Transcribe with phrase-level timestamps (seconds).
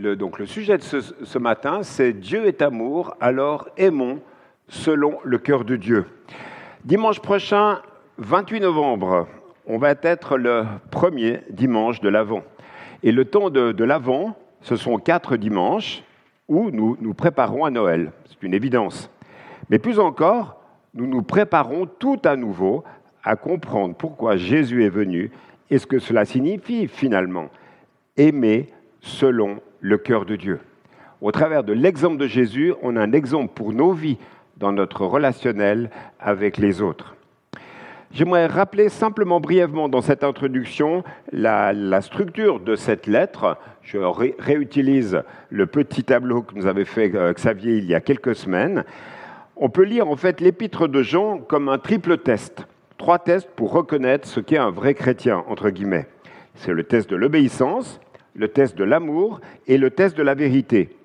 [0.00, 4.20] Le, donc le sujet de ce, matin, c'est Dieu est amour, alors aimons
[4.68, 6.04] selon le cœur de Dieu.
[6.84, 7.80] Dimanche prochain,
[8.18, 9.26] 28 novembre,
[9.66, 12.44] on va être le premier dimanche de l'Avent.
[13.02, 16.04] Et le temps de, de l'Avent, ce sont quatre dimanches
[16.46, 18.12] où nous nous préparons à Noël.
[18.26, 19.10] C'est une évidence.
[19.68, 20.62] Mais plus encore,
[20.94, 22.84] nous nous préparons tout à nouveau
[23.24, 25.32] à comprendre pourquoi Jésus est venu
[25.70, 27.48] et ce que cela signifie finalement.
[28.16, 28.68] Aimer
[29.00, 30.60] selon le cœur de Dieu.
[31.20, 34.18] Au travers de l'exemple de Jésus, on a un exemple pour nos vies
[34.56, 37.14] dans notre relationnel avec les autres.
[38.10, 43.58] J'aimerais rappeler simplement brièvement dans cette introduction la, structure de cette lettre.
[43.82, 48.00] Je ré réutilise le petit tableau que nous avait fait euh, Xavier il y a
[48.00, 48.84] quelques semaines.
[49.56, 52.66] On peut lire en fait l'épître de Jean comme un triple test.
[52.96, 56.08] Trois tests pour reconnaître ce qu'est un vrai chrétien, entre guillemets.
[56.54, 58.00] C'est le test de l'obéissance,
[58.38, 60.96] le test de l'amour et le test de la vérité.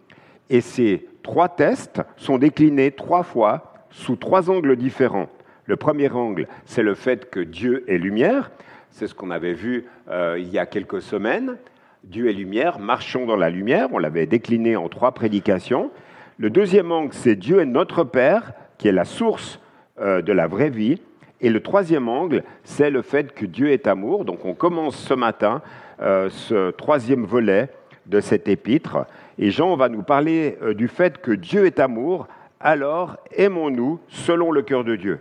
[0.49, 5.29] Et ces trois tests sont déclinés trois fois sous trois angles différents.
[5.65, 8.51] Le premier angle, c'est le fait que Dieu est lumière.
[8.91, 11.57] C'est ce qu'on avait vu euh, il y a quelques semaines.
[12.03, 13.87] Dieu est lumière, marchons dans la lumière.
[13.93, 15.89] On l'avait décliné en trois prédications.
[16.37, 19.59] Le deuxième angle, c'est Dieu est notre Père, qui est la source
[19.99, 21.01] euh, de la vraie vie.
[21.39, 24.25] Et le troisième angle, c'est le fait que Dieu est amour.
[24.25, 25.61] Donc on commence ce matin
[25.99, 27.69] ce troisième volet
[28.05, 29.05] de cet épître.
[29.37, 32.27] Et Jean va nous parler euh, du fait que Dieu est amour.
[32.59, 35.19] Alors aimons-nous selon le cœur de Dieu.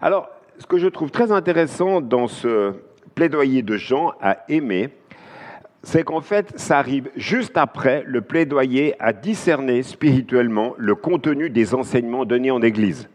[0.00, 2.74] Alors, ce que je trouve très intéressant dans ce
[3.14, 4.90] plaidoyer de Jean à aimer,
[5.82, 11.74] c'est qu'en fait, ça arrive juste après le plaidoyer à discerner spirituellement le contenu des
[11.74, 13.08] enseignements donnés en Église.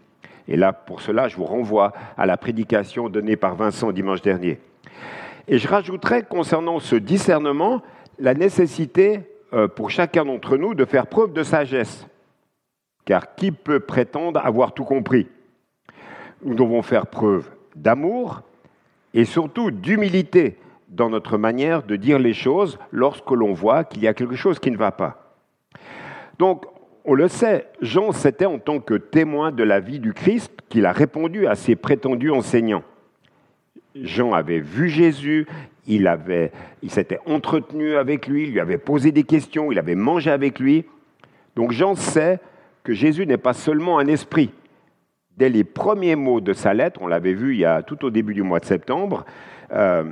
[0.48, 4.60] Et là, pour cela, je vous renvoie à la prédication donnée par Vincent dimanche dernier.
[5.48, 7.82] Et je rajouterai concernant ce discernement
[8.20, 9.22] la nécessité
[9.54, 12.08] euh, pour chacun d'entre nous de faire preuve de sagesse.
[13.06, 15.28] Car qui peut prétendre avoir tout compris?
[16.44, 18.42] Nous devons faire preuve d'amour
[19.14, 20.58] et surtout d'humilité
[20.90, 24.60] dans notre manière de dire les choses lorsque l'on voit qu'il y a quelque chose
[24.60, 25.36] qui ne va pas.
[26.40, 26.66] Donc,
[27.06, 30.86] on le sait, Jean, c'était en tant que témoin de la vie du Christ qu'il
[30.86, 32.84] a répondu à ses prétendus enseignants.
[33.96, 35.48] Jean avait vu Jésus,
[35.88, 36.52] il, avait,
[36.84, 40.60] il s'était entretenu avec lui, il lui avait posé des questions, il avait mangé avec
[40.60, 40.86] lui.
[41.56, 42.40] Donc Jean sait
[42.84, 44.52] que Jésus n'est pas seulement un esprit,
[45.38, 48.10] dès les premiers mots de sa lettre, on l'avait vu il y a tout au
[48.10, 49.26] début du mois de septembre,
[49.72, 50.04] euh,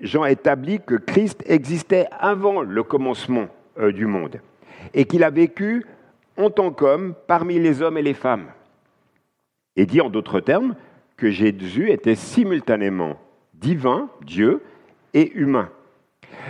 [0.00, 3.46] Jean établit que Christ existait avant le commencement
[3.78, 4.40] euh, du monde
[4.94, 5.84] et qu'il a vécu
[6.36, 8.46] en tant qu'homme parmi les hommes et les femmes.
[9.76, 10.74] Et dit en d'autres termes
[11.20, 13.16] que Jésus était simultanément
[13.54, 14.62] divin, Dieu,
[15.12, 15.68] et humain.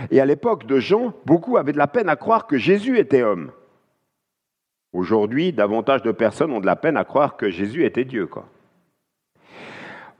[0.09, 3.21] Et à l'époque de Jean, beaucoup avaient de la peine à croire que Jésus était
[3.21, 3.51] homme.
[4.93, 8.29] Aujourd'hui, davantage de personnes ont de la peine à croire que Jésus était Dieu.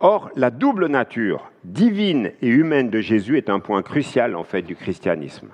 [0.02, 4.64] Or, la double nature divine et humaine de Jésus est un point crucial en fait
[4.64, 5.50] du christianisme.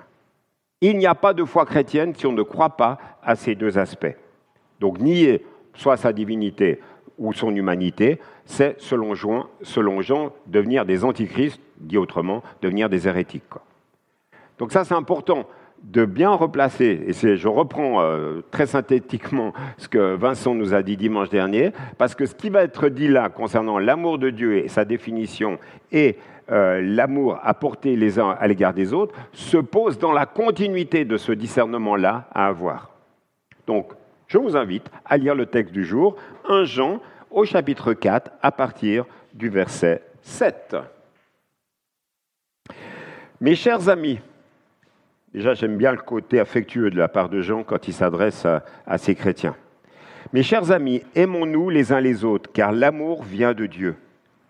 [0.80, 3.78] Il n'y a pas de foi chrétienne si on ne croit pas à ces deux
[3.78, 4.16] aspects.
[4.80, 5.44] Donc nier
[5.74, 6.80] soit sa divinité
[7.18, 13.08] ou son humanité, c'est selon Jean, selon Jean devenir des antichrists, dit autrement, devenir des
[13.08, 13.42] hérétiques.
[14.58, 15.46] Donc ça c'est important
[15.82, 20.96] de bien replacer, et je reprends euh, très synthétiquement ce que Vincent nous a dit
[20.96, 24.68] dimanche dernier, parce que ce qui va être dit là concernant l'amour de Dieu et
[24.68, 25.58] sa définition
[25.92, 26.16] et
[26.50, 31.16] euh, l'amour apporté les uns à l'égard des autres se pose dans la continuité de
[31.16, 32.90] ce discernement-là à avoir.
[33.66, 33.92] Donc,
[34.28, 36.16] je vous invite à lire le texte du jour,
[36.48, 37.00] 1 Jean
[37.30, 40.76] au chapitre 4 à partir du verset 7.
[43.40, 44.20] Mes chers amis,
[45.34, 48.64] Déjà, j'aime bien le côté affectueux de la part de Jean quand il s'adresse à,
[48.86, 49.54] à ces chrétiens.
[50.32, 53.96] Mes chers amis, aimons-nous les uns les autres, car l'amour vient de Dieu.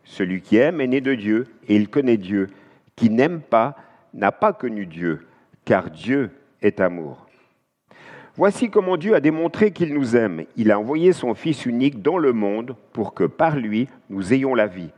[0.04, 2.48] Celui qui aime est né de Dieu, et il connaît Dieu.
[2.94, 3.76] Qui n'aime pas
[4.14, 5.26] n'a pas connu Dieu,
[5.64, 6.30] car Dieu
[6.62, 7.27] est amour.
[8.38, 10.44] Voici comment Dieu a démontré qu'il nous aime.
[10.56, 14.54] Il a envoyé son Fils unique dans le monde pour que par lui nous ayons
[14.54, 14.90] la vie.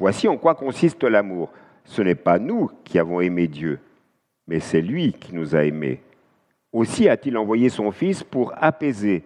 [0.00, 1.52] Voici en quoi consiste l'amour.
[1.84, 3.78] Ce n'est pas nous qui avons aimé Dieu,
[4.48, 6.00] mais c'est lui qui nous a aimés.
[6.72, 9.22] Aussi a-t-il envoyé son Fils pour apaiser,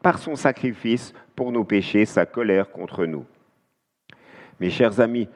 [0.00, 3.24] par son sacrifice pour nos péchés, sa colère contre nous.
[4.60, 5.28] Mes chers amis,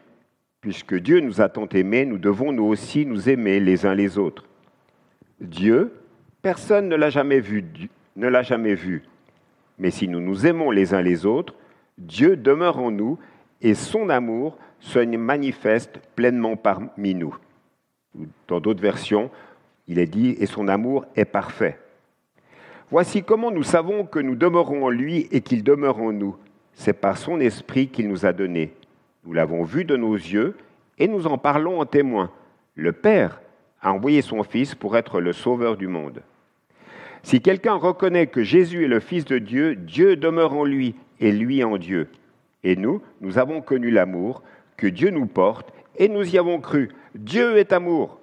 [0.60, 4.16] puisque Dieu nous a tant aimés, nous devons nous aussi nous aimer les uns les
[4.16, 4.44] autres.
[5.40, 5.92] Dieu,
[6.42, 7.64] personne ne l'a jamais vu,
[8.16, 9.02] ne l'a jamais vu.
[9.78, 11.54] Mais si nous nous aimons les uns les autres,
[11.98, 13.18] Dieu demeure en nous
[13.60, 17.36] et son amour se manifeste pleinement parmi nous.
[18.48, 19.30] Dans d'autres versions,
[19.86, 21.76] Il est dit, et son amour est parfait.
[22.92, 26.36] Voici comment nous savons que nous demeurons en lui et qu'il demeure en nous.
[26.74, 28.72] C'est par son esprit qu'il nous a donné.
[29.24, 30.56] Nous l'avons vu de nos yeux
[30.96, 32.30] et nous en parlons en témoin.
[32.76, 33.40] Le Père
[33.82, 36.22] a envoyé son Fils pour être le Sauveur du monde.
[37.22, 41.32] Si quelqu'un reconnaît que Jésus est le Fils de Dieu, Dieu demeure en lui et
[41.32, 42.08] lui en Dieu.
[42.64, 44.42] Et nous, nous avons connu l'amour
[44.76, 46.90] que Dieu nous porte et nous y avons cru.
[47.14, 48.20] Dieu est amour.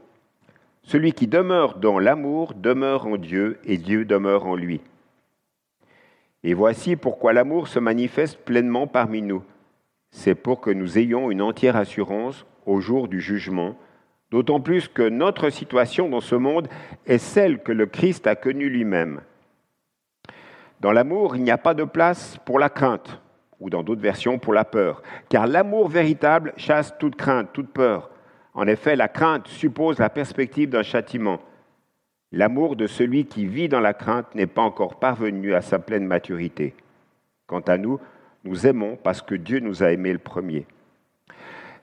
[0.84, 4.82] Celui qui demeure dans l'amour demeure en Dieu et Dieu demeure en lui.
[6.44, 9.44] Et voici pourquoi l'amour se manifeste pleinement parmi nous.
[10.12, 13.76] C'est pour que nous ayons une entière assurance au jour du jugement,
[14.32, 16.68] d'autant plus que notre situation dans ce monde
[17.06, 19.22] est celle que le Christ a connue lui-même.
[20.80, 23.22] Dans l'amour, il n'y a pas de place pour la crainte,
[23.60, 28.12] ou dans d'autres versions pour la peur, car l'amour véritable chasse toute crainte, toute peur.
[28.54, 31.40] En effet, la crainte suppose la perspective d'un châtiment.
[32.32, 36.06] L'amour de celui qui vit dans la crainte n'est pas encore parvenu à sa pleine
[36.06, 36.76] maturité.
[37.48, 38.00] Quant à nous,
[38.44, 40.66] nous aimons parce que Dieu nous a aimés le premier.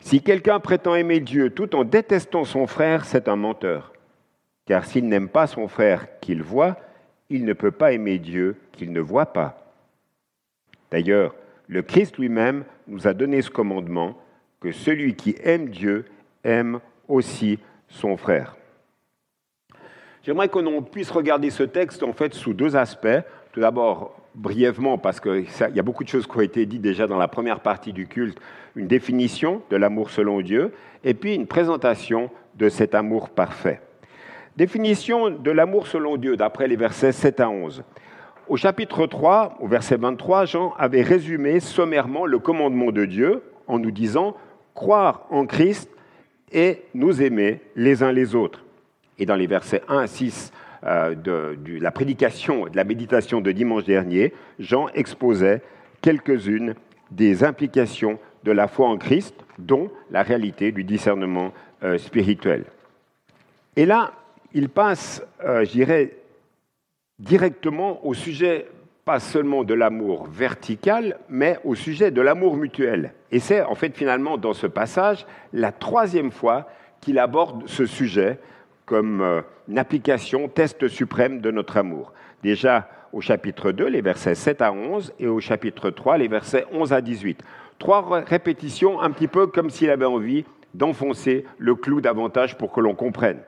[0.01, 3.93] Si quelqu'un prétend aimer Dieu tout en détestant son frère, c'est un menteur.
[4.67, 6.77] Car s'il n'aime pas son frère qu'il voit,
[7.31, 9.73] il ne peut pas aimer Dieu qu'il ne voit pas.
[10.91, 11.35] D'ailleurs,
[11.69, 14.17] le Christ lui-même nous a donné ce commandement,
[14.61, 16.07] que celui qui aime Dieu
[16.43, 17.59] aime aussi
[17.89, 18.57] son frère.
[20.23, 23.21] J'aimerais qu'on puisse regarder ce texte en fait sous deux aspects.
[23.53, 27.07] Tout d'abord, brièvement, parce qu'il y a beaucoup de choses qui ont été dites déjà
[27.07, 28.39] dans la première partie du culte,
[28.77, 30.73] une définition de l'amour selon Dieu,
[31.05, 33.81] et puis une présentation de cet amour parfait.
[34.57, 37.83] Définition de l'amour selon Dieu, d'après les versets 7 à 11.
[38.47, 43.79] Au chapitre 3, au verset 23, Jean avait résumé sommairement le commandement de Dieu en
[43.79, 44.37] nous disant
[44.75, 45.91] croire en Christ
[46.53, 48.65] et nous aimer les uns les autres.
[49.19, 50.53] Et dans les versets 1 à 6
[50.85, 55.63] euh, de, la prédication, de la méditation de dimanche dernier, Jean exposait
[56.03, 56.75] quelques-unes
[57.11, 61.53] des implications de la foi en Christ, dont la réalité du discernement
[61.83, 62.65] euh, spirituel.
[63.77, 64.13] Et là,
[64.53, 66.17] il passe, euh, je dirais,
[67.19, 68.67] directement au sujet
[69.05, 73.13] pas seulement de l'amour vertical, mais au sujet de l'amour mutuel.
[73.31, 76.69] Et c'est en fait finalement dans ce passage la troisième fois
[77.01, 78.39] qu'il aborde ce sujet
[78.87, 82.13] comme euh, une application, test suprême de notre amour.
[82.43, 86.67] Déjà au chapitre 2, les versets 7 à 11, et au chapitre 3, les versets
[86.73, 87.43] 11 à 18.
[87.79, 90.45] Trois répétitions un petit peu comme s'il avait envie
[90.75, 93.39] d'enfoncer le clou davantage pour que l'on comprenne.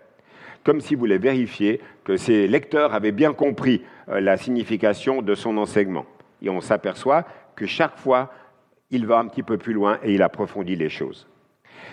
[0.64, 5.58] Comme s'il voulait vérifier que ses lecteurs avaient bien compris euh, la signification de son
[5.58, 6.06] enseignement.
[6.42, 7.24] Et on s'aperçoit
[7.56, 8.30] que chaque fois,
[8.90, 11.26] il va un petit peu plus loin et il approfondit les choses.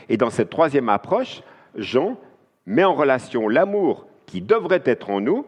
[0.10, 1.42] Et dans cette troisième approche,
[1.76, 2.18] Jean
[2.66, 5.46] met en relation l'amour qui devrait être en nous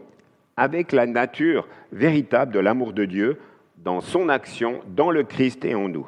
[0.58, 3.40] avec la nature véritable de l'amour de Dieu
[3.78, 6.08] dans son action, dans le Christ et en nous.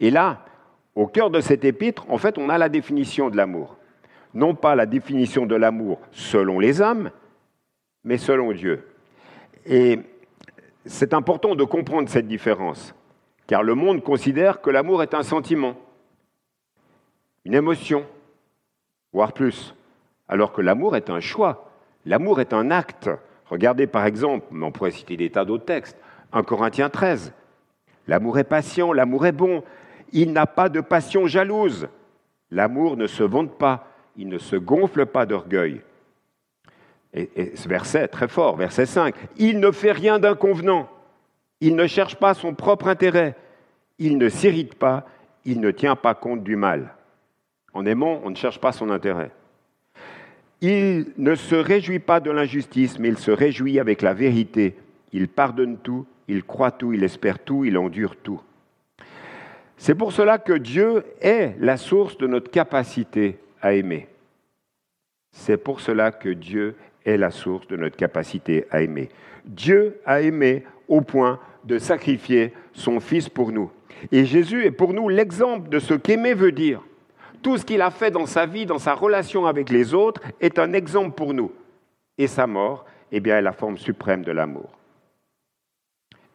[0.00, 0.44] Et là,
[0.94, 3.76] au cœur de cet épître, en fait, on a la définition de l'amour.
[4.34, 7.10] Non pas la définition de l'amour selon les hommes,
[8.04, 8.86] mais selon Dieu.
[9.64, 9.98] Et
[10.84, 12.94] c'est important de comprendre cette différence,
[13.46, 15.74] car le monde considère que l'amour est un sentiment,
[17.44, 18.04] une émotion,
[19.12, 19.75] voire plus
[20.28, 21.70] alors que l'amour est un choix,
[22.04, 23.10] l'amour est un acte.
[23.46, 25.98] Regardez par exemple, on pourrait citer des tas d'autres textes,
[26.32, 27.32] 1 Corinthiens 13.
[28.08, 29.62] L'amour est patient, l'amour est bon,
[30.12, 31.88] il n'a pas de passion jalouse.
[32.50, 35.82] L'amour ne se vante pas, il ne se gonfle pas d'orgueil.
[37.12, 39.14] Et, ce verset très fort, verset 5.
[39.36, 40.88] Il ne fait rien d'inconvenant,
[41.60, 43.36] il ne cherche pas son propre intérêt,
[43.98, 45.06] il ne s'irrite pas,
[45.44, 46.94] il ne tient pas compte du mal.
[47.72, 49.30] En aimant, on ne cherche pas son intérêt.
[50.60, 54.74] Il ne se réjouit pas de l'injustice, mais il se réjouit avec la vérité.
[55.12, 58.40] Il pardonne tout, il croit tout, il espère tout, il endure tout.
[59.76, 64.08] C'est pour cela que Dieu est la source de notre capacité à aimer.
[65.32, 69.10] C'est pour cela que Dieu est la source de notre capacité à aimer.
[69.44, 73.70] Dieu a aimé au point de sacrifier son Fils pour nous.
[74.12, 76.82] Et Jésus est pour nous l'exemple de ce qu'aimer veut dire
[77.42, 80.58] tout ce qu'il a fait dans sa vie, dans sa relation avec les autres, est
[80.58, 81.52] un exemple pour nous.
[82.18, 84.70] Et sa mort, eh bien, est la forme suprême de l'amour.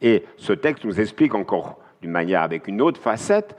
[0.01, 3.55] Et ce texte nous explique encore d'une manière avec une autre facette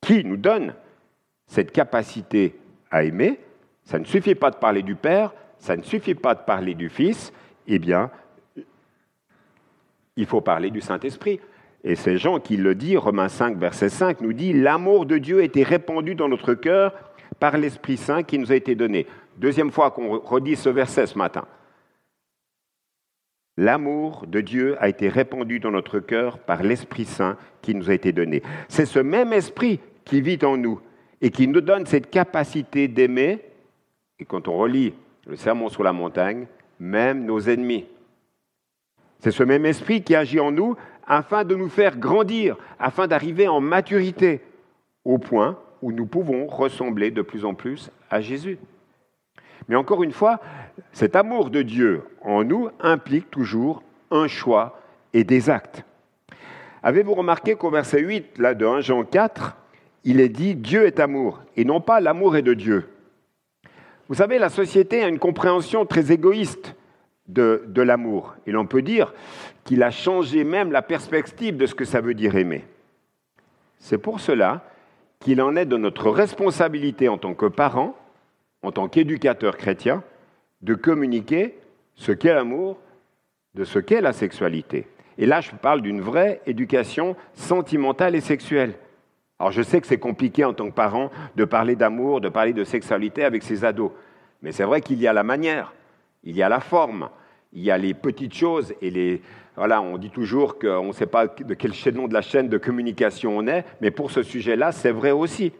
[0.00, 0.74] qui nous donne
[1.46, 2.58] cette capacité
[2.90, 3.40] à aimer.
[3.84, 6.88] Ça ne suffit pas de parler du Père, ça ne suffit pas de parler du
[6.88, 7.32] Fils,
[7.66, 8.10] eh bien,
[10.16, 11.40] il faut parler du Saint-Esprit.
[11.84, 15.40] Et c'est Jean qui le dit, Romains 5, verset 5, nous dit, l'amour de Dieu
[15.40, 16.94] a été répandu dans notre cœur
[17.38, 19.06] par l'Esprit Saint qui nous a été donné.
[19.36, 21.44] Deuxième fois qu'on redit ce verset ce matin.
[23.58, 27.94] L'amour de Dieu a été répandu dans notre cœur par l'Esprit Saint qui nous a
[27.94, 28.42] été donné.
[28.68, 30.80] C'est ce même Esprit qui vit en nous
[31.20, 33.40] et qui nous donne cette capacité d'aimer,
[34.18, 34.94] et quand on relit
[35.26, 36.46] le sermon sur la montagne,
[36.78, 37.86] même nos ennemis.
[39.20, 40.76] C'est ce même esprit qui agit en nous
[41.06, 44.40] afin de nous faire grandir, afin d'arriver en maturité,
[45.04, 48.58] au point où nous pouvons ressembler de plus en plus à Jésus.
[49.68, 50.40] Mais encore une fois,
[50.92, 54.80] cet amour de Dieu en nous implique toujours un choix
[55.12, 55.84] et des actes.
[56.82, 59.56] Avez-vous remarqué qu'au verset 8 là, de 1 Jean 4,
[60.04, 62.88] il est dit Dieu est amour, et non pas l'amour est de Dieu.
[64.08, 66.74] Vous savez, la société a une compréhension très égoïste
[67.28, 68.34] de, l'amour.
[68.46, 69.14] Et l'on peut dire
[69.64, 72.64] qu'il a changé même la perspective de ce que ça veut dire aimer.
[73.78, 74.64] C'est pour cela
[75.20, 77.96] qu'il en est de notre responsabilité en tant que parents,
[78.62, 80.02] en tant qu'éducateurs chrétiens,
[80.62, 81.54] de communiquer
[81.94, 82.78] ce qu'est l'amour,
[83.54, 84.86] de ce qu'est la sexualité.
[85.16, 88.74] Et là, je parle d'une vraie éducation sentimentale et sexuelle.
[89.38, 92.52] Alors je sais que c'est compliqué en tant que parent de parler d'amour, de parler
[92.52, 93.92] de sexualité avec ses ados.
[94.42, 95.74] Mais c'est vrai qu'il y a la manière,
[96.24, 97.08] il y a la forme,
[97.52, 99.22] il y a les petites choses et les...
[99.56, 102.58] Voilà, on dit toujours qu'on ne sait pas de quel chaînon de la chaîne de
[102.58, 105.52] communication on est, mais pour ce sujet-là, c'est vrai aussi.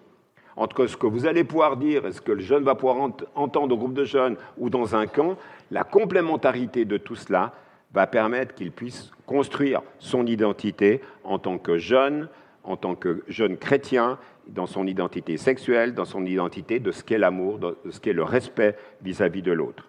[0.57, 3.75] Entre ce que vous allez pouvoir dire et ce que le jeune va pouvoir entendre
[3.75, 5.37] au groupe de jeunes ou dans un camp,
[5.71, 7.53] la complémentarité de tout cela
[7.93, 12.29] va permettre qu'il puisse construire son identité en tant que jeune,
[12.65, 14.19] en tant que jeune chrétien,
[14.49, 18.25] dans son identité sexuelle, dans son identité de ce qu'est l'amour, de ce qu'est le
[18.25, 19.89] respect vis-à-vis de l'autre.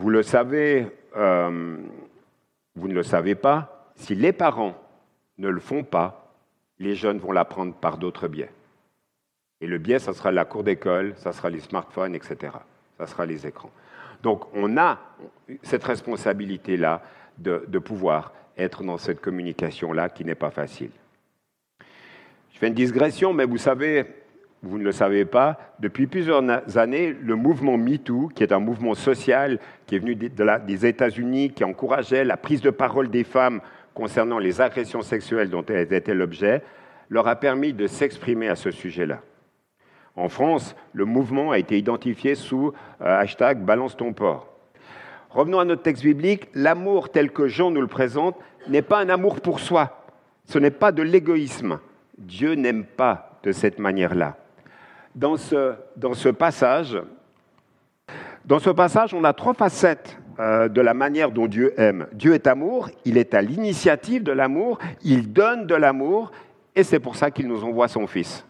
[0.00, 1.76] Vous le savez, euh,
[2.74, 4.74] vous ne le savez pas, si les parents
[5.36, 6.32] ne le font pas,
[6.78, 8.50] les jeunes vont l'apprendre par d'autres biais.
[9.60, 12.54] Et le biais, ça sera la cour d'école, ça sera les smartphones, etc.
[12.96, 13.70] Ça sera les écrans.
[14.22, 15.00] Donc on a
[15.62, 17.02] cette responsabilité-là
[17.36, 20.92] de, de pouvoir être dans cette communication-là qui n'est pas facile.
[22.54, 24.06] Je fais une digression, mais vous savez,
[24.62, 26.42] vous ne le savez pas, depuis plusieurs
[26.76, 31.64] années, le mouvement MeToo, qui est un mouvement social qui est venu des États-Unis, qui
[31.64, 33.60] encourageait la prise de parole des femmes
[33.94, 36.62] concernant les agressions sexuelles dont elles étaient l'objet,
[37.08, 39.20] leur a permis de s'exprimer à ce sujet-là.
[40.14, 44.52] En France, le mouvement a été identifié sous euh, hashtag Balance ton port.
[45.30, 46.48] Revenons à notre texte biblique.
[46.54, 48.36] L'amour tel que Jean nous le présente
[48.68, 50.04] n'est pas un amour pour soi.
[50.44, 51.78] Ce n'est pas de l'égoïsme.
[52.18, 54.36] Dieu n'aime pas de cette manière-là.
[55.14, 56.96] Dans ce, dans ce, passage,
[58.44, 62.06] dans ce passage, on a trois facettes euh, de la manière dont Dieu aime.
[62.12, 66.30] Dieu est amour, il est à l'initiative de l'amour, il donne de l'amour,
[66.76, 68.46] et c'est pour ça qu'il nous envoie son Fils.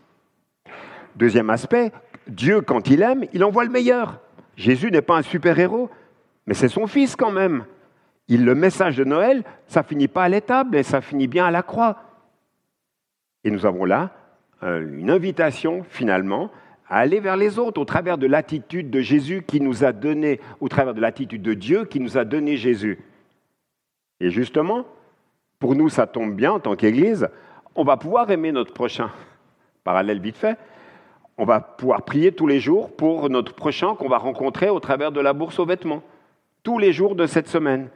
[1.16, 1.92] Deuxième aspect,
[2.28, 4.20] Dieu, quand il aime, il envoie le meilleur.
[4.56, 5.90] Jésus n'est pas un super-héros,
[6.46, 7.64] mais c'est son fils quand même.
[8.28, 11.50] Il, le message de Noël, ça finit pas à l'étable, mais ça finit bien à
[11.50, 11.96] la croix.
[13.42, 14.10] Et nous avons là
[14.62, 16.50] une invitation, finalement,
[16.88, 20.40] à aller vers les autres au travers de l'attitude de Jésus qui nous a donné,
[20.60, 22.98] au travers de l'attitude de Dieu qui nous a donné Jésus.
[24.18, 24.84] Et justement,
[25.60, 27.28] pour nous, ça tombe bien en tant qu'Église,
[27.74, 29.10] on va pouvoir aimer notre prochain.
[29.84, 30.58] Parallèle vite fait,
[31.38, 35.12] on va pouvoir prier tous les jours pour notre prochain qu'on va rencontrer au travers
[35.12, 36.02] de la bourse aux vêtements
[36.62, 37.88] tous les jours de cette semaine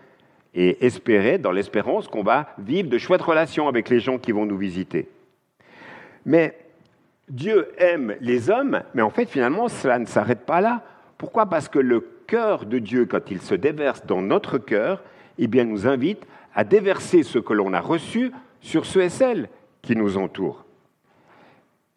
[0.54, 4.46] et espérer, dans l'espérance, qu'on va vivre de chouettes relations avec les gens qui vont
[4.46, 5.08] nous visiter.
[6.26, 6.56] Mais
[7.28, 10.82] Dieu aime les hommes, mais en fait, finalement, cela ne s'arrête pas là.
[11.18, 11.46] Pourquoi?
[11.46, 15.02] Parce que le cœur de Dieu, quand il se déverse dans notre cœur,
[15.38, 19.48] eh bien, nous invite à déverser ce que l'on a reçu sur ceux et celles
[19.82, 20.64] qui nous entourent.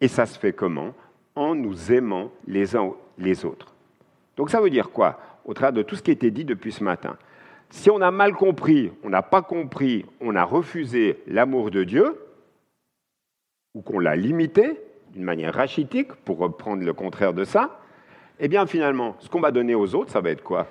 [0.00, 0.94] Et ça se fait comment?
[1.34, 3.74] En nous aimant les uns les autres.
[4.36, 5.20] Donc ça veut dire quoi?
[5.44, 7.16] Au travers de tout ce qui a été dit depuis ce matin.
[7.70, 12.16] Si on a mal compris, on n'a pas compris, on a refusé l'amour de Dieu,
[13.78, 14.80] ou qu'on l'a limité
[15.12, 17.80] d'une manière rachitique, pour reprendre le contraire de ça,
[18.40, 20.66] eh bien finalement, ce qu'on va donner aux autres, ça va être quoi?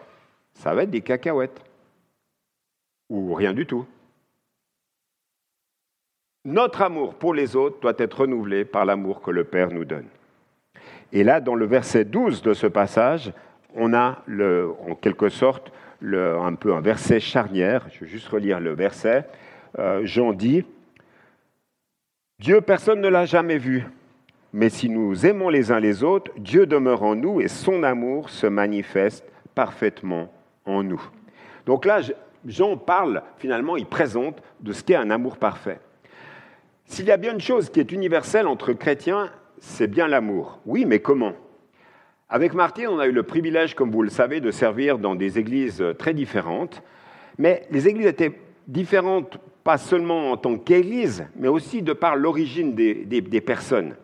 [0.53, 1.63] Ça va être des cacahuètes.
[3.09, 3.85] Ou rien du tout.
[6.43, 10.07] Notre amour pour les autres doit être renouvelé par l'amour que le Père nous donne.
[11.13, 13.31] Et là, dans le verset 12 de ce passage,
[13.73, 14.23] on a
[14.89, 15.71] en quelque sorte
[16.03, 17.87] un peu un verset charnière.
[17.89, 19.25] Je vais juste relire le verset.
[19.79, 20.65] Euh, Jean dit
[22.39, 23.83] Dieu, personne ne l'a jamais vu.
[24.53, 28.29] Mais si nous aimons les uns les autres, Dieu demeure en nous et son amour
[28.29, 29.25] se manifeste
[29.55, 30.31] parfaitement
[30.63, 31.01] en nous.
[31.65, 31.99] Donc là,
[32.45, 35.79] Jean parle, finalement, il présente de ce qu'est un amour parfait.
[36.85, 40.59] S'il y a bien une chose qui est universelle entre chrétiens, c'est bien l'amour.
[40.67, 41.33] Oui, mais comment?
[42.29, 45.39] Avec Martine, on a eu le privilège, comme vous le savez, de servir dans des
[45.39, 46.83] églises très différentes.
[47.39, 52.73] Mais les églises étaient différentes pas seulement en tant qu'église, mais aussi de par l'origine
[52.73, 53.95] des, personnes.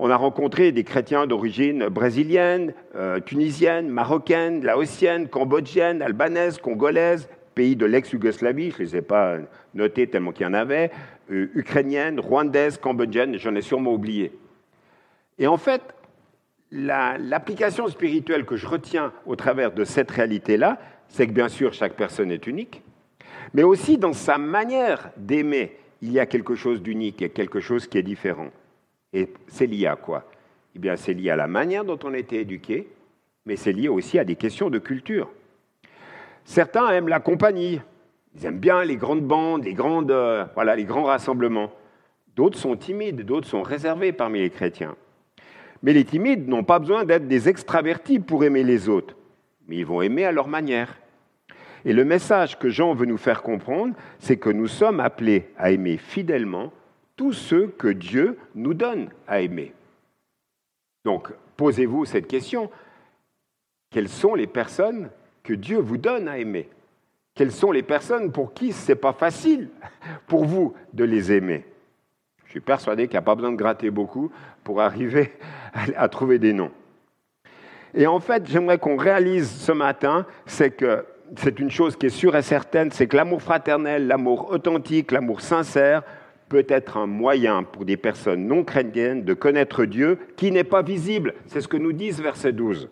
[0.00, 7.76] On a rencontré des chrétiens d'origine brésilienne, euh, tunisienne, marocaine, laotienne, cambodgienne, albanaise, congolaise, pays
[7.76, 9.36] de l'ex-Yougoslavie, je ne les ai pas
[9.74, 10.90] notés tellement qu'il y en avait,
[11.30, 14.32] euh, ukrainienne, rwandaise, cambodgienne, j'en ai sûrement oublié.
[15.38, 15.82] Et en fait,
[16.72, 21.94] l'application spirituelle que je retiens au travers de cette réalité-là, c'est que bien sûr, chaque
[21.94, 22.82] personne est unique,
[23.54, 27.86] mais aussi dans sa manière d'aimer, il y a quelque chose d'unique et quelque chose
[27.86, 28.48] qui est différent.
[29.12, 30.24] Et c'est lié à quoi?
[30.74, 32.88] Eh bien, c'est lié à la manière dont on a été éduqué,
[33.46, 35.30] mais c'est lié aussi à des questions de culture.
[36.44, 37.80] Certains aiment la compagnie,
[38.34, 41.72] ils aiment bien les grandes bandes, les, grandes, euh, voilà, les grands rassemblements.
[42.36, 44.94] D'autres sont timides, d'autres sont réservés parmi les chrétiens.
[45.82, 49.16] Mais les timides n'ont pas besoin d'être des extravertis pour aimer les autres,
[49.66, 50.98] mais ils vont aimer à leur manière.
[51.86, 55.70] Et le message que Jean veut nous faire comprendre, c'est que nous sommes appelés à
[55.70, 56.72] aimer fidèlement
[57.14, 59.72] tous ceux que Dieu nous donne à aimer.
[61.04, 62.72] Donc, posez-vous cette question.
[63.92, 65.10] Quelles sont les personnes
[65.44, 66.68] que Dieu vous donne à aimer?
[67.36, 69.70] Quelles sont les personnes pour qui ce n'est pas facile
[70.26, 71.64] pour vous de les aimer?
[72.46, 74.32] Je suis persuadé qu'il n'y a pas besoin de gratter beaucoup
[74.64, 75.34] pour arriver
[75.72, 76.72] à trouver des noms.
[77.94, 81.04] Et en fait, j'aimerais qu'on réalise ce matin, c'est que
[81.38, 85.40] c'est une chose qui est sûre et certaine, c'est que l'amour fraternel, l'amour authentique, l'amour
[85.40, 86.02] sincère
[86.48, 90.82] peut être un moyen pour des personnes non chrétiennes de connaître Dieu qui n'est pas
[90.82, 91.34] visible.
[91.46, 92.88] C'est ce que nous disent verset 12.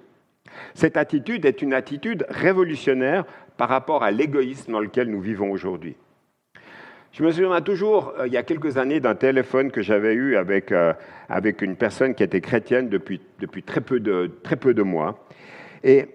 [0.74, 3.24] Cette attitude est une attitude révolutionnaire
[3.56, 5.96] par rapport à l'égoïsme dans lequel nous vivons aujourd'hui.
[7.12, 10.34] Je me souviens toujours, euh, il y a quelques années, d'un téléphone que j'avais eu
[10.34, 10.92] avec, euh,
[11.28, 15.24] avec une personne qui était chrétienne depuis, depuis très, peu de, très peu de mois.
[15.84, 16.06] Et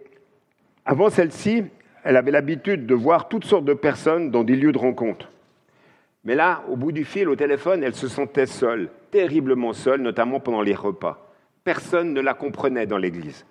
[0.85, 1.63] avant celle-ci,
[2.03, 5.29] elle avait l'habitude de voir toutes sortes de personnes dans des lieux de rencontre.
[6.23, 10.39] Mais là, au bout du fil, au téléphone, elle se sentait seule, terriblement seule, notamment
[10.39, 11.33] pendant les repas.
[11.63, 13.45] Personne ne la comprenait dans l'Église.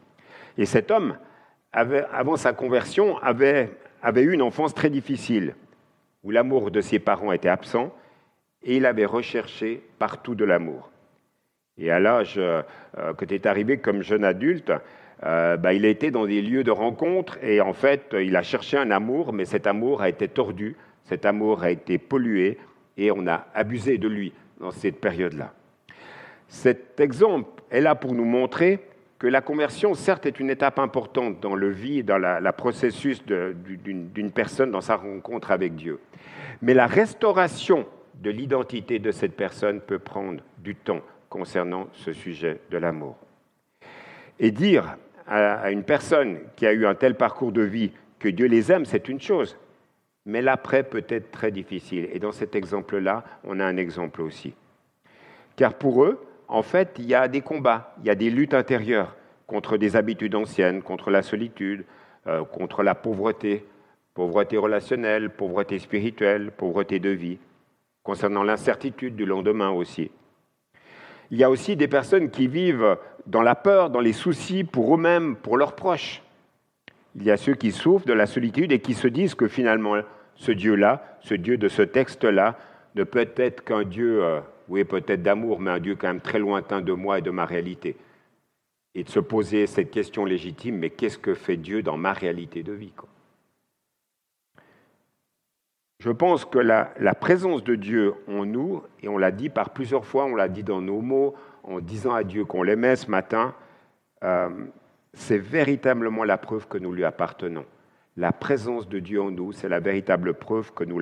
[0.57, 1.17] Et cet homme,
[1.73, 3.71] avant sa conversion, avait,
[4.03, 5.55] avait eu une enfance très difficile
[6.25, 7.95] où l'amour de ses parents était absent,
[8.63, 10.91] et il avait recherché partout de l'amour.
[11.79, 12.63] Et à l'âge euh,
[13.17, 14.73] que tu es arrivé comme jeune adulte,
[15.25, 18.43] euh, bah, il a été dans des lieux de rencontre et en fait, il a
[18.43, 22.59] cherché un amour, mais cet amour a été tordu, cet amour a été pollué
[22.97, 25.53] et on a abusé de lui dans cette période-là.
[26.49, 28.81] Cet exemple est là pour nous montrer
[29.19, 34.31] que la conversion, certes, est une étape importante dans le vie, dans le processus d'une
[34.33, 35.99] personne, dans sa rencontre avec Dieu.
[36.63, 42.61] Mais la restauration de l'identité de cette personne peut prendre du temps concernant ce sujet
[42.71, 43.17] de l'amour.
[44.39, 44.97] Et dire
[45.29, 48.85] à une personne qui a eu un tel parcours de vie que Dieu les aime,
[48.85, 49.57] c'est une chose.
[50.27, 52.09] Mais l'après peut être très difficile.
[52.13, 54.55] Et dans cet exemple-là, on a un exemple aussi.
[55.57, 58.55] Car pour eux, en fait, il y a des combats, il y a des luttes
[58.55, 61.85] intérieures contre des habitudes anciennes, contre la solitude,
[62.27, 63.65] euh, contre la pauvreté,
[64.15, 67.39] pauvreté relationnelle, pauvreté spirituelle, pauvreté de vie,
[68.03, 70.11] concernant l'incertitude du lendemain aussi.
[71.31, 72.97] Il y a aussi des personnes qui vivent
[73.29, 76.23] dans la peur, dans les soucis pour eux-mêmes, pour leurs proches.
[77.15, 79.97] Il y a ceux qui souffrent de la solitude et qui se disent que finalement,
[80.35, 82.59] ce Dieu-là, ce Dieu de ce texte-là,
[82.95, 86.39] ne peut être qu'un Dieu euh, oui, peut-être d'amour, mais un Dieu quand même très
[86.39, 87.97] lointain de moi et de ma réalité.
[88.95, 92.63] Et de se poser cette question légitime, mais qu'est-ce que fait Dieu dans ma réalité
[92.63, 92.93] de vie
[96.01, 100.05] Je pense que la, présence de Dieu en nous, et on l'a dit par plusieurs
[100.05, 101.35] fois, on l'a dit dans nos mots,
[101.69, 103.55] en disant à Dieu qu'on l'aimait ce matin,
[104.25, 104.49] euh,
[105.13, 107.65] c'est véritablement la preuve que nous lui appartenons.
[108.17, 111.01] La présence de Dieu en nous, c'est la véritable preuve que nous,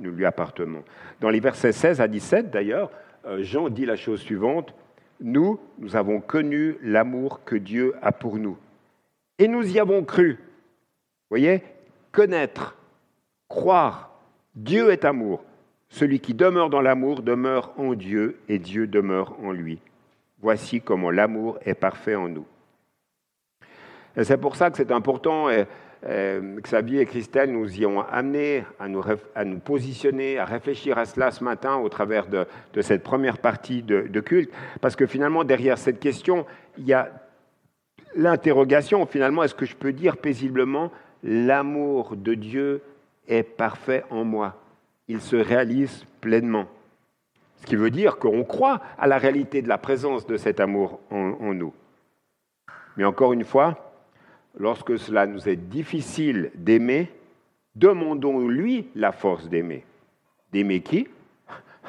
[0.00, 0.84] nous lui appartenons.
[1.20, 2.90] Dans les versets 16 à 17, d'ailleurs,
[3.26, 4.74] euh, Jean dit la chose suivante,
[5.20, 8.58] nous, nous avons connu l'amour que Dieu a pour nous.
[9.38, 10.32] Et nous y avons cru.
[10.32, 11.62] Vous voyez?
[12.12, 12.76] Connaître,
[13.48, 14.10] croire,
[14.54, 15.44] Dieu est amour.
[15.88, 19.78] Celui qui demeure dans l'amour demeure en Dieu et Dieu demeure en lui.
[20.40, 22.46] Voici comment l'amour est parfait en nous.
[24.22, 25.50] C'est pour ça que c'est important.
[25.50, 25.66] Et,
[26.62, 29.02] Xavier et Christelle nous y ont amené à nous,
[29.34, 32.46] à nous, positionner, à réfléchir à cela ce matin au travers de,
[32.82, 36.46] cette première partie de, de, culte, parce que finalement, derrière cette question,
[36.78, 37.10] il y a
[38.14, 40.92] l'interrogation, finalement, est-ce que je peux dire paisiblement,
[41.24, 42.82] l'amour de Dieu
[43.26, 44.54] est parfait en moi,
[45.08, 46.66] il se réalise pleinement.
[47.60, 51.00] Ce qui veut dire qu'on croit à la réalité de la présence de cet amour
[51.10, 51.74] en nous.
[52.96, 53.92] Mais encore une fois,
[54.58, 57.10] lorsque cela nous est difficile d'aimer,
[57.76, 59.84] demandons-lui la force d'aimer.
[60.52, 61.08] D'aimer qui?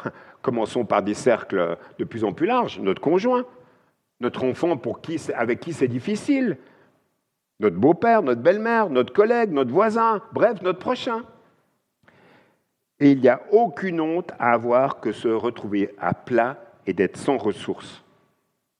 [0.42, 3.46] Commençons par des cercles de plus en plus larges, notre conjoint,
[4.20, 6.58] notre enfant pour qui, avec qui c'est difficile,
[7.60, 11.24] notre beau-père, notre belle-mère, notre collègue, notre voisin, bref, notre prochain.
[13.00, 17.18] Et il n'y a aucune honte à avoir que se retrouver à plat et d'être
[17.18, 18.04] sans ressources.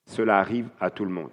[0.06, 1.32] Cela arrive à tout le monde.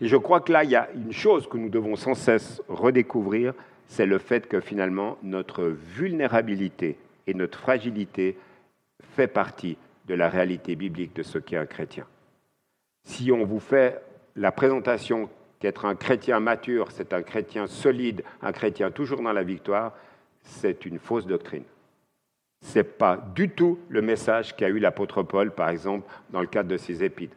[0.00, 2.62] Et je crois que là, il y a une chose que nous devons sans cesse
[2.68, 3.52] redécouvrir,
[3.86, 8.38] c'est le fait que finalement, notre vulnérabilité et notre fragilité
[9.14, 9.76] fait partie
[10.06, 12.06] de la réalité biblique de ce qu'est un chrétien.
[13.04, 14.00] Si on vous fait
[14.34, 15.28] la présentation
[15.58, 19.92] qu'être un chrétien mature, c'est un chrétien solide, un chrétien toujours dans la victoire,
[20.42, 21.64] c'est une fausse doctrine.
[22.62, 26.46] Ce n'est pas du tout le message qu'a eu l'apôtre Paul, par exemple, dans le
[26.46, 27.36] cadre de ses épîtres.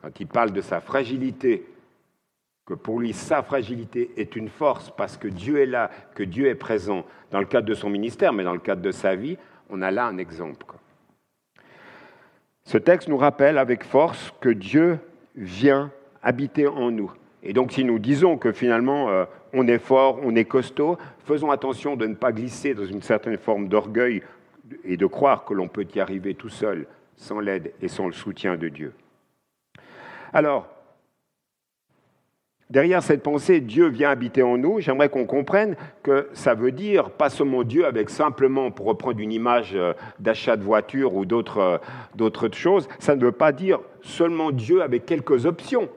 [0.00, 1.66] Quand il parle de sa fragilité,
[2.64, 6.46] que pour lui, sa fragilité est une force parce que Dieu est là, que Dieu
[6.46, 9.36] est présent dans le cadre de son ministère, mais dans le cadre de sa vie,
[9.70, 10.66] on a là un exemple.
[12.64, 14.98] Ce texte nous rappelle avec force que Dieu
[15.36, 17.12] vient habiter en nous.
[17.44, 21.52] Et donc si nous disons que finalement euh, on est fort, on est costaud, faisons
[21.52, 24.22] attention de ne pas glisser dans une certaine forme d'orgueil
[24.84, 28.12] et de croire que l'on peut y arriver tout seul, sans l'aide et sans le
[28.12, 28.92] soutien de Dieu.
[30.32, 30.68] Alors,
[32.70, 37.10] derrière cette pensée, Dieu vient habiter en nous, j'aimerais qu'on comprenne que ça veut dire
[37.10, 41.78] pas seulement Dieu avec simplement, pour reprendre une image euh, d'achat de voiture ou euh,
[42.14, 45.88] d'autres choses, ça ne veut pas dire seulement Dieu avec quelques options.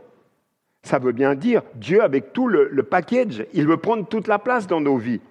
[0.83, 4.65] Ça veut bien dire Dieu avec tout le, package, il veut prendre toute la place
[4.65, 5.21] dans nos vies.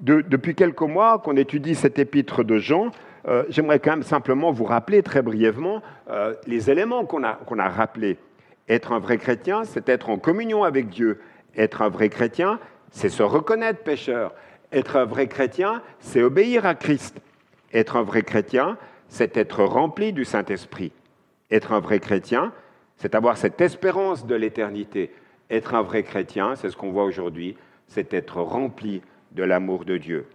[0.00, 2.90] Depuis quelques mois qu'on étudie cet épître de Jean,
[3.28, 7.58] euh, j'aimerais quand même simplement vous rappeler très brièvement euh, les éléments qu'on a, qu'on
[7.58, 8.16] a rappelés.
[8.68, 11.20] Être un vrai chrétien, c'est être en communion avec Dieu.
[11.56, 12.58] Être un vrai chrétien,
[12.90, 14.32] c'est se reconnaître pécheur.
[14.72, 17.20] Être un vrai chrétien, c'est obéir à Christ.
[17.74, 20.92] Être un vrai chrétien, c'est être rempli du Saint-Esprit.
[21.50, 22.52] Être un vrai chrétien,
[22.96, 25.12] c'est avoir cette espérance de l'éternité.
[25.50, 27.56] Être un vrai chrétien, c'est ce qu'on voit aujourd'hui,
[27.88, 30.26] c'est être rempli de l'amour de Dieu.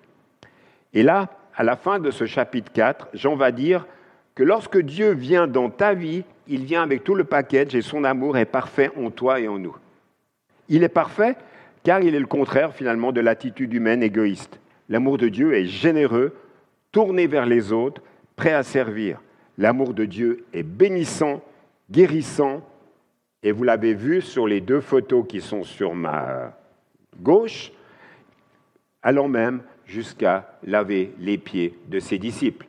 [0.94, 3.86] Et là, à la fin de ce chapitre 4, Jean va dire
[4.36, 8.04] que lorsque Dieu vient dans ta vie, il vient avec tout le package et son
[8.04, 9.76] amour est parfait en toi et en nous.
[10.70, 11.36] Il est parfait
[11.84, 14.60] car il est le contraire finalement de l'attitude humaine égoïste.
[14.90, 16.36] L'amour de Dieu est généreux,
[16.92, 18.02] tourné vers les autres,
[18.36, 19.22] prêt à servir.
[19.58, 21.42] L'amour de Dieu est bénissant,
[21.90, 22.62] guérissant,
[23.44, 26.58] et vous l'avez vu sur les deux photos qui sont sur ma
[27.22, 27.72] gauche,
[29.06, 32.66] allant même jusqu'à laver les pieds de ses disciples.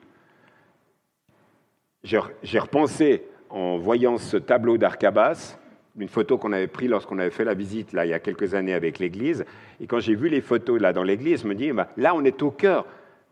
[2.05, 5.59] J'ai repensé en voyant ce tableau d'Arcabas,
[5.99, 8.55] une photo qu'on avait prise lorsqu'on avait fait la visite là, il y a quelques
[8.55, 9.47] années avec l'Église,
[9.81, 12.23] et quand j'ai vu les photos là dans l'Église, je me dis, bah, là on
[12.23, 12.85] est au cœur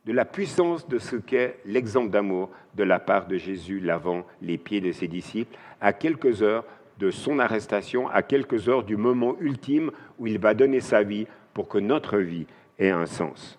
[0.06, 4.56] de la puissance de ce qu'est l'exemple d'amour de la part de Jésus lavant les
[4.56, 6.64] pieds de ses disciples à quelques heures
[6.98, 11.26] de son arrestation, à quelques heures du moment ultime où il va donner sa vie
[11.52, 12.46] pour que notre vie
[12.78, 13.58] ait un sens.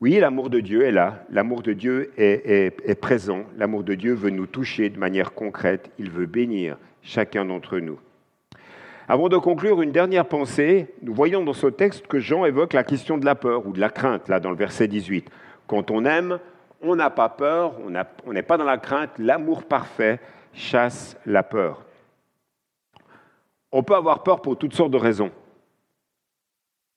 [0.00, 4.30] Oui, l'amour de Dieu est là, l'amour de Dieu est présent, l'amour de Dieu veut
[4.30, 7.98] nous toucher de manière concrète, il veut bénir chacun d'entre nous.
[9.06, 10.86] Avant de conclure, une dernière pensée.
[11.02, 13.80] Nous voyons dans ce texte que Jean évoque la question de la peur ou de
[13.80, 15.30] la crainte, là, dans le verset 18.
[15.66, 16.38] Quand on aime,
[16.80, 17.74] on n'a pas peur,
[18.26, 19.10] on n'est pas dans la crainte.
[19.18, 20.20] L'amour parfait
[20.54, 21.84] chasse la peur.
[23.72, 25.30] On peut avoir peur pour toutes sortes de raisons.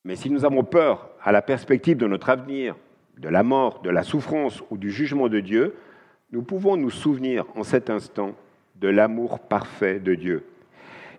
[0.08, 2.78] Mais si nous avons peur à la perspective de notre avenir,
[3.18, 5.76] de la mort, de la souffrance ou du jugement de Dieu,
[6.32, 8.32] nous pouvons nous souvenir en cet instant
[8.80, 10.46] de l'amour parfait de Dieu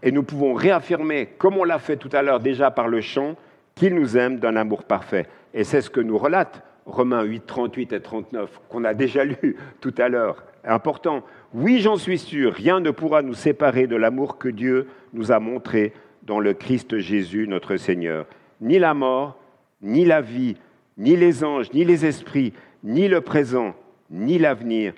[0.03, 3.37] et nous pouvons réaffirmer, comme on l'a fait tout à l'heure déjà par le chant,
[3.74, 5.27] qu'il nous aime d'un amour parfait.
[5.53, 9.57] Et c'est ce que nous relate Romains 8, 38 et 39, qu'on a déjà lu
[9.83, 10.44] tout à l'heure.
[10.64, 11.24] Important.
[11.53, 15.40] Oui, j'en suis sûr, rien ne pourra nous séparer de l'amour que Dieu nous a
[15.40, 18.24] montré dans le Christ Jésus, notre Seigneur.
[18.61, 19.37] Ni la mort,
[19.81, 20.57] ni la vie,
[20.97, 23.75] ni les anges, ni les esprits, ni le présent,
[24.11, 24.94] ni l'avenir,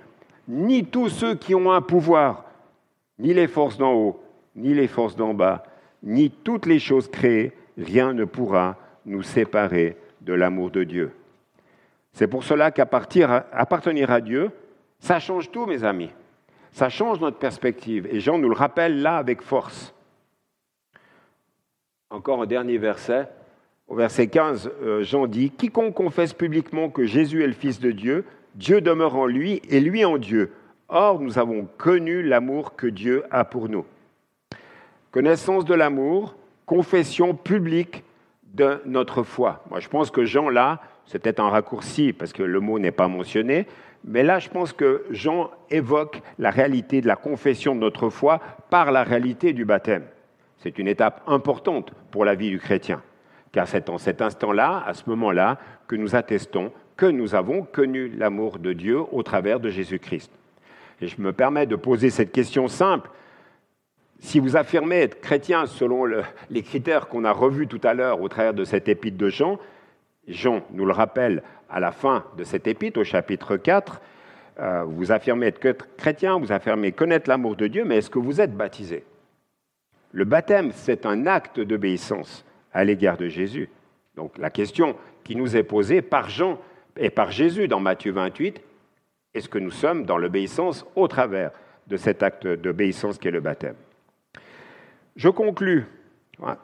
[0.49, 2.45] ni tous ceux qui ont un pouvoir,
[3.19, 4.21] ni les forces d'en haut,
[4.57, 5.65] ni les forces d'en bas,
[6.03, 11.13] ni toutes les choses créées, rien ne pourra nous séparer de l'amour de Dieu.
[12.13, 14.51] C'est pour cela qu'appartenir à Dieu,
[14.99, 16.11] ça change tout, mes amis.
[16.73, 18.07] Ça change notre perspective.
[18.11, 19.95] Et Jean nous le rappelle là avec force.
[22.11, 23.29] Encore un dernier verset.
[23.91, 27.91] Au verset 15, euh, Jean dit, Quiconque confesse publiquement que Jésus est le Fils de
[27.91, 28.25] Dieu,
[28.55, 30.53] Dieu demeure en lui et lui en Dieu.
[30.89, 33.85] Or, nous avons connu l'amour que Dieu a pour nous.
[35.11, 38.05] Connaissance de l'amour, confession publique
[38.55, 39.65] de notre foi.
[39.71, 42.93] Moi, je pense que Jean, là, c'est peut-être un raccourci parce que le mot n'est
[42.93, 43.67] pas mentionné,
[44.05, 48.41] mais là, je pense que Jean évoque la réalité de la confession de notre foi
[48.71, 50.05] par la réalité du baptême.
[50.59, 53.03] C'est une étape importante pour la vie du chrétien,
[53.53, 55.59] car c'est en cet instant-là, à ce moment-là,
[55.89, 60.31] que nous attestons que nous avons connu l'amour de Dieu au travers de Jésus-Christ.
[61.01, 63.11] Et je me permets de poser cette question simple.
[64.19, 66.05] Si vous affirmez être chrétien selon
[66.51, 69.59] les critères qu'on a revus tout à l'heure au travers de cette épître de Jean,
[70.29, 74.03] Jean nous le rappelle à la fin de cette épître, au chapitre 4,
[74.59, 75.61] euh, vous affirmez être
[75.97, 79.05] chrétien, vous affirmez connaître l'amour de Dieu, mais est-ce que vous êtes baptisé?
[80.13, 83.69] Le baptême, c'est un acte d'obéissance à l'égard de Jésus.
[84.17, 86.59] Donc la question qui nous est posée par Jean
[86.97, 88.61] et par Jésus dans Matthieu 28,
[89.35, 91.53] est-ce que nous sommes dans l'obéissance au travers
[91.87, 93.77] de cet acte d'obéissance qui est le baptême?
[95.17, 95.87] Je conclus.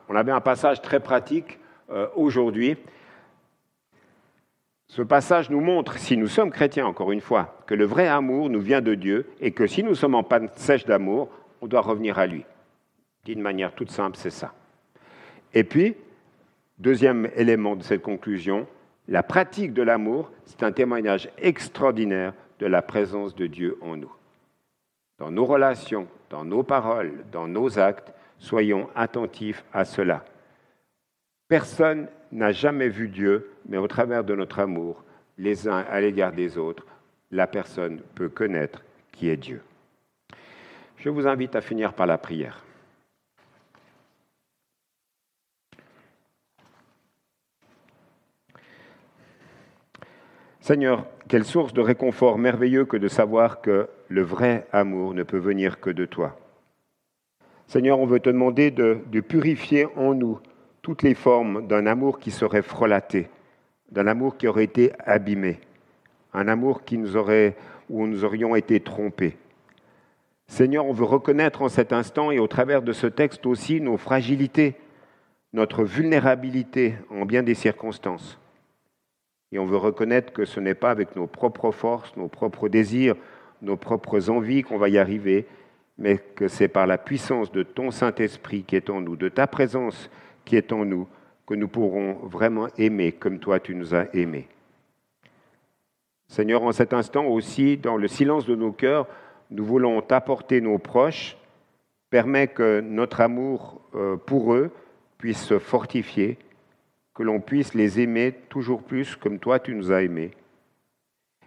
[0.08, 1.58] On avait un passage très pratique
[1.90, 2.76] euh, aujourd'hui.
[4.88, 8.48] Ce passage nous montre, si nous sommes chrétiens, encore une fois, que le vrai amour
[8.48, 11.28] nous vient de Dieu et que si nous sommes en panne sèche d'amour,
[11.60, 12.44] on doit revenir à lui.
[13.24, 14.54] D'une manière toute simple, c'est ça.
[15.56, 15.96] Et puis,
[16.76, 18.66] deuxième élément de cette conclusion,
[19.08, 24.12] la pratique de l'amour, c'est un témoignage extraordinaire de la présence de Dieu en nous.
[25.18, 30.26] Dans nos relations, dans nos paroles, dans nos actes, soyons attentifs à cela.
[31.48, 35.04] Personne n'a jamais vu Dieu, mais au travers de notre amour,
[35.38, 36.84] les uns à l'égard des autres,
[37.30, 39.62] la personne peut connaître qui est Dieu.
[40.98, 42.65] Je vous invite à finir par la prière.
[50.66, 55.38] Seigneur, quelle source de réconfort merveilleux que de savoir que le vrai amour ne peut
[55.38, 56.36] venir que de toi.
[57.68, 60.40] Seigneur, on veut te demander de, purifier en nous
[60.82, 63.28] toutes les formes d'un amour qui serait frelaté,
[63.92, 65.60] d'un amour qui aurait été abîmé,
[66.34, 67.54] un amour qui nous aurait,
[67.88, 69.36] où nous aurions été trompés.
[70.48, 73.98] Seigneur, on veut reconnaître en cet instant et au travers de ce texte aussi nos
[73.98, 74.74] fragilités,
[75.52, 78.40] notre vulnérabilité en bien des circonstances.
[79.56, 83.16] Et on veut reconnaître que ce n'est pas avec nos propres forces, nos propres désirs,
[83.62, 85.46] nos propres envies qu'on va y arriver,
[85.96, 89.46] mais que c'est par la puissance de ton Saint-Esprit qui est en nous, de ta
[89.46, 90.10] présence
[90.44, 91.08] qui est en nous,
[91.46, 94.46] que nous pourrons vraiment aimer comme toi tu nous as aimés.
[96.28, 99.06] Seigneur, en cet instant aussi, dans le silence de nos cœurs,
[99.50, 101.38] nous voulons t'apporter nos proches,
[102.10, 104.70] permets que notre amour euh, pour eux
[105.16, 106.36] puisse se fortifier
[107.16, 110.32] que l'on puisse les aimer toujours plus comme toi tu nous as aimés.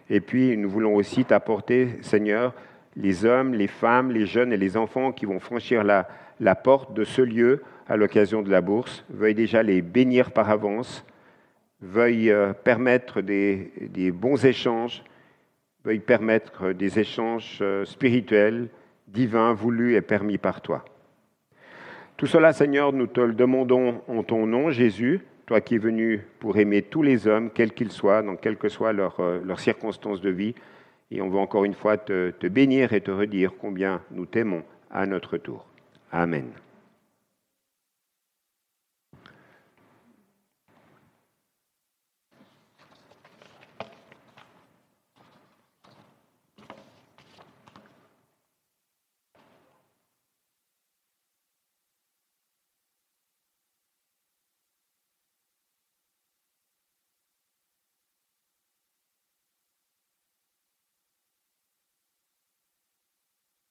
[0.08, 2.52] Et puis nous voulons aussi t'apporter, Seigneur,
[2.96, 7.04] les hommes, les femmes, les jeunes et les enfants qui vont franchir la, porte de
[7.04, 9.04] ce lieu à l'occasion de la bourse.
[9.10, 11.04] Veuille déjà les bénir par avance,
[11.80, 15.04] veuille euh, permettre des, des bons échanges,
[15.84, 18.68] veuille permettre des échanges euh, spirituels,
[19.06, 20.84] divins, voulus et permis par toi.
[22.16, 25.20] Tout cela, Seigneur, nous te le demandons en ton nom, Jésus,
[25.50, 28.68] toi qui es venu pour aimer tous les hommes, quels qu'ils soient, dans quelles que
[28.68, 30.54] soient euh, leurs, circonstances de vie.
[31.10, 35.06] Et on veut encore une fois te bénir et te redire combien nous t'aimons à
[35.06, 35.66] notre tour.
[36.12, 36.52] Amen.